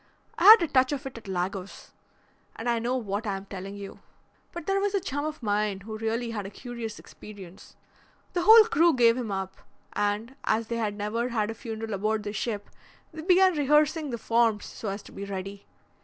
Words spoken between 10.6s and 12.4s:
they had never had a funeral aboard the